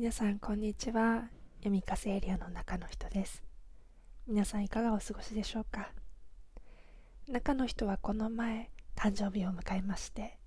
[0.00, 1.24] 皆さんこんにちは。
[1.58, 3.42] 読みかせエリアの中の人です。
[4.26, 5.92] 皆さんいかがお過ごしでしょうか？
[7.28, 10.38] 中の人はこの前誕生日を迎えまして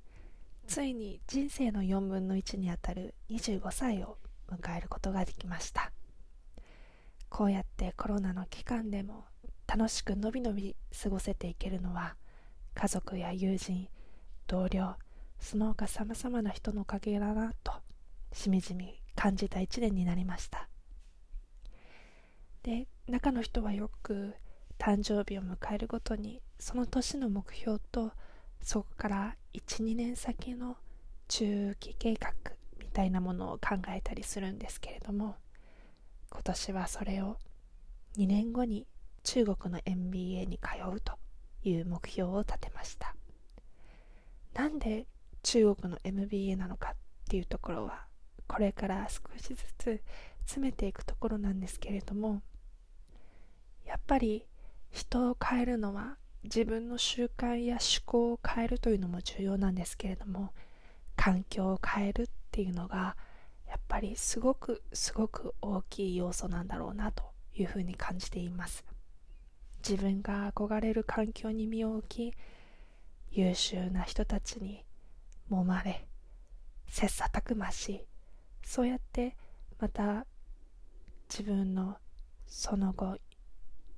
[0.66, 4.18] ついに人生の4分の1にあたる25歳を
[4.52, 5.92] 迎えることができました。
[7.30, 9.26] こうやってコロナの期間でも
[9.68, 12.16] 楽しくのびのび過ごせていけるのは
[12.74, 13.88] 家族や友人
[14.48, 14.96] 同僚
[15.40, 17.72] その他さまざまな人のおかげだなと
[18.32, 20.68] しみじみ感じた一年になりました。
[22.64, 24.34] で中の人はよく
[24.80, 28.12] 誕生日を迎えるごとにその年の目標と
[28.62, 30.78] そこから12年先の
[31.28, 32.32] 中期計画
[32.80, 35.36] みたいなものを考えたりするんですけれども
[36.32, 37.38] 今年はそれを
[38.18, 38.88] 2年後に
[39.24, 41.14] 中国の MBA に通うと
[41.64, 43.16] いう目標を立てました。
[44.54, 45.08] なんで
[45.44, 46.96] 中国の MBA なのかっ
[47.28, 48.06] ていうところは
[48.48, 50.02] これから少しずつ
[50.46, 52.42] 詰めていくところなんですけれども
[53.86, 54.46] やっぱり
[54.92, 60.54] 人を変えるのは自分の習慣や思考を変えるというのも重要なんですけれども
[61.16, 63.16] 環境を変えるっていうのが
[63.68, 67.24] やっぱりすごくすごく大きい要素なんだろうなと
[67.56, 68.84] いうふうに感じています。
[69.88, 72.34] 自分が憧れる環境に身を置き
[73.32, 74.86] 優秀な人たちに
[75.52, 76.08] 揉まれ
[76.88, 78.06] 切磋琢磨し
[78.64, 79.36] そうやって
[79.80, 80.26] また
[81.30, 81.98] 自分の
[82.48, 83.18] その後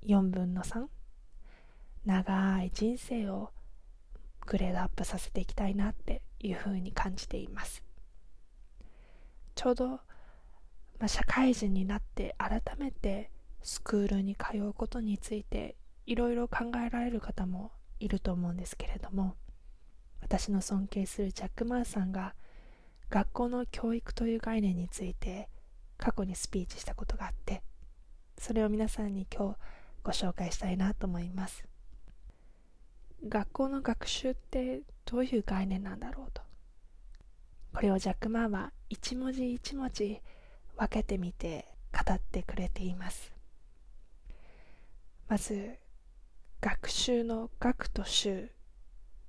[0.06, 0.86] 4分の3
[2.06, 3.52] 長い人生を
[4.46, 7.84] グレードアップさせていきたいなっていうふうに感じています。
[9.56, 10.00] ちょうど、ま
[11.02, 13.32] あ、社会人になって改めて
[13.64, 19.36] スクールに通うことについていろいろ考えられる方もいると思うんですけれども
[20.22, 22.36] 私の尊敬するジャック・マーさんが
[23.10, 25.50] 学校の教育という概念について
[25.98, 27.62] 過去にスピーチしたことがあって
[28.38, 29.58] それを皆さんに今日
[30.04, 31.66] ご紹介したいなと思います。
[33.28, 36.44] 学校の学習ってどういう概念なんだろうと。
[37.74, 40.22] これをジャック・マーは一文字一文字
[40.78, 43.34] 分けてみて語ってくれています。
[45.28, 45.76] まず
[46.62, 48.52] 学習の学と習。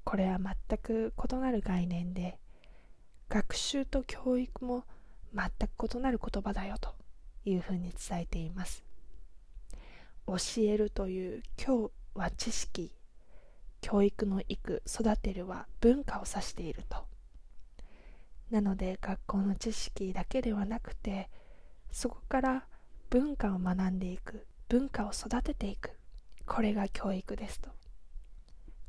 [0.05, 2.39] これは全く異なる概念で
[3.29, 4.85] 学習と教育も
[5.35, 6.95] 全く異なる言葉だよと
[7.45, 8.85] いうふうに伝えています。
[10.27, 12.93] 教えるという教は知識
[13.81, 17.07] 教育の育育てるは文化を指していると。
[18.51, 21.29] なので学校の知識だけではなくて
[21.91, 22.67] そこから
[23.11, 25.91] 文化を学んでいく文化を育てていく。
[26.47, 27.71] これが教育ですと。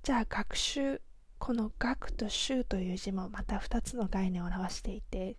[0.04, 1.02] じゃあ学習
[1.40, 5.38] この学と習という字もまた2つの概念を表していて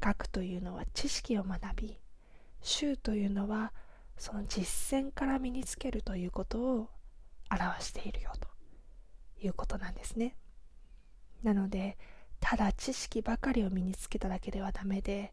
[0.00, 1.98] 学というのは知識を学び
[2.62, 3.72] 習というのは
[4.18, 6.90] その実践から身につけるということを
[7.50, 8.48] 表しているよと
[9.44, 10.36] いうことなんですね。
[11.42, 11.96] なので
[12.40, 15.32] ただ知識ばかりを身につけただけではダメで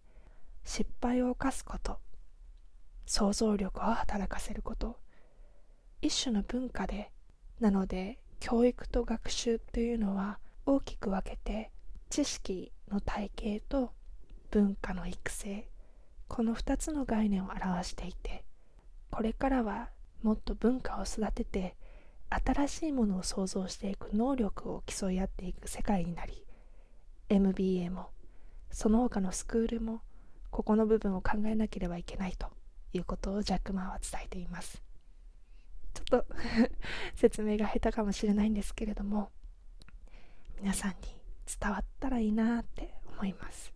[0.63, 1.99] 失敗を犯すこと
[3.05, 4.99] 想像力を働かせること
[6.01, 7.11] 一種の文化で
[7.59, 11.71] なので教育と学習というのは大きく分けて
[12.09, 13.93] 知識の体系と
[14.51, 15.69] 文化の育成
[16.27, 18.43] この2つの概念を表していて
[19.11, 19.91] これからは
[20.23, 21.77] もっと文化を育てて
[22.29, 26.45] 新しいものを創造していく能力を競い合っていく世界になり
[27.29, 28.09] MBA も
[28.71, 30.01] その他のスクールも
[30.51, 32.47] ここの部分を考えなければいけないと
[32.91, 34.83] いうことをジャックマンは伝えています。
[36.13, 36.27] と
[37.15, 39.31] 説明が下手かもしれないんですけれども
[40.59, 40.95] 皆さんに
[41.59, 43.73] 伝わったらいいなって思います。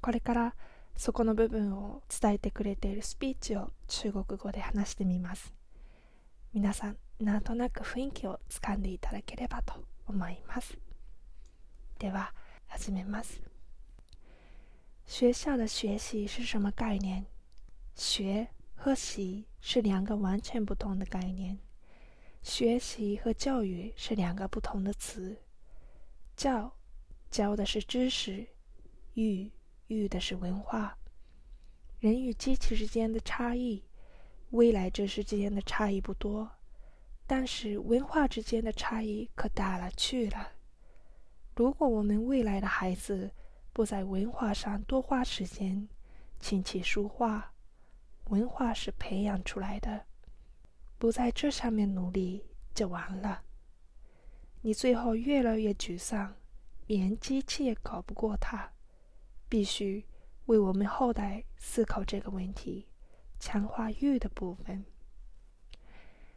[0.00, 0.56] これから
[0.96, 5.54] そこの部分を伝えてくれているスピーチを中国語で話してみます。
[6.52, 9.74] 皆さんなんとなく雰囲気をつかんでいただければと
[10.06, 10.78] 思います。
[11.98, 12.34] では
[12.66, 13.40] 始めます。
[15.06, 17.26] 学校的学習是什么概念。
[17.96, 21.58] 学和习是两个完全不同的概念。
[22.42, 25.36] 学习和教育是两个不同的词。
[26.36, 26.72] 教
[27.30, 28.46] 教的是知识，
[29.14, 29.50] 育
[29.88, 30.96] 育的是文化。
[31.98, 33.82] 人与机器之间的差异，
[34.50, 36.48] 未来知识之间的差异不多，
[37.26, 40.52] 但是文化之间的差异可大了去了。
[41.56, 43.32] 如果我们未来的孩子
[43.72, 45.88] 不在文化上多花时间，
[46.38, 47.52] 琴棋书画。
[48.28, 50.06] 文化是培养出来的，
[50.98, 52.44] 不在这上面努力
[52.74, 53.42] 就完了。
[54.62, 56.34] 你最后越来越沮丧，
[56.86, 58.72] 连机器也搞不过它。
[59.48, 60.04] 必须
[60.44, 62.86] 为我们后代思考这个问题，
[63.40, 64.84] 强化育的部分。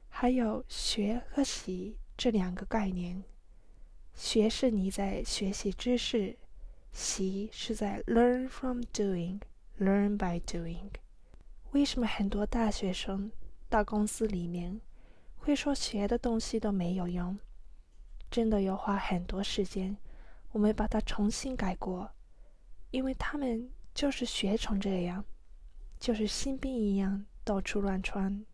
[0.07, 3.21] 还有学和习这两个概念，
[4.13, 6.37] 学是你在学习知识，
[6.93, 10.89] 习是在 learn from doing，learn by doing。
[11.71, 13.31] 为什么很多大学生
[13.69, 14.81] 到公司里面
[15.37, 17.39] 会说学的东西都没有用？
[18.29, 19.95] 真的要花很多时间，
[20.51, 22.11] 我们把它重新改过，
[22.89, 25.23] 因为他们就是学成这样，
[25.97, 28.45] 就是新兵一样到处乱窜。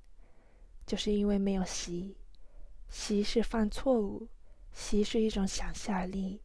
[0.85, 2.15] 就是因为没有习，
[2.87, 4.27] 习是犯错误，
[4.71, 6.39] 习是一种想象力，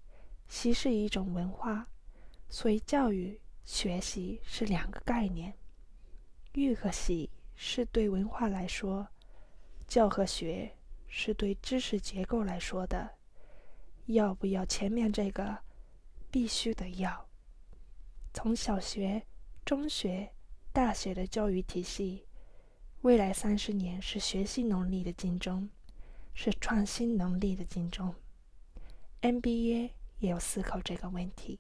[0.49, 1.87] 习是一种文化，
[2.49, 5.55] 所以教育学习是两个概念。
[6.61, 9.09] 育和习是对文化来说，
[9.89, 10.77] 教和学
[11.09, 13.11] 是对知识结构来说的。
[14.07, 15.59] 要不要前面这个？
[16.31, 17.29] 必须得要。
[18.35, 19.27] 从小学、
[19.65, 20.33] 中学、
[20.73, 22.27] 大学的教育体系。
[23.03, 25.69] 未来三十年是学习能力的竞争，
[26.35, 28.15] 是创新能力的竞争。
[29.21, 29.91] NBA
[30.21, 31.59] 也有思考这个问题。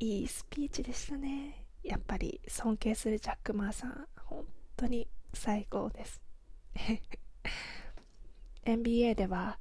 [0.00, 1.66] いいスピーチでしたね。
[1.82, 4.44] やっぱり尊敬するジャックマーさん、本
[4.76, 6.20] 当に最高です。
[8.64, 9.58] NBA では、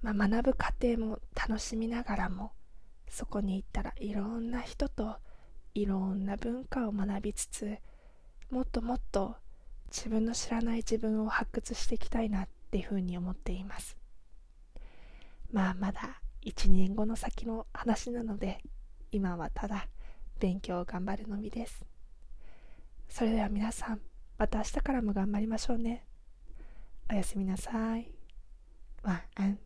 [0.00, 2.52] まあ、学ぶ過程も楽しみながらも、
[3.08, 5.16] そこに行ったらいろんな人と
[5.74, 7.78] いろんな文化を学びつつ
[8.50, 9.36] もっともっと
[9.86, 13.96] 自分の知らない自分を発掘していきたいなっていうふうに思っています
[15.52, 18.62] まあまだ1年後の先の話なので
[19.14, 19.86] 今はただ
[20.40, 21.84] 勉強を頑張るのみです。
[23.08, 24.00] それでは皆さん
[24.36, 26.04] また明日からも頑張りましょうね。
[27.08, 28.10] おやすみなさい。
[29.04, 29.63] 晚安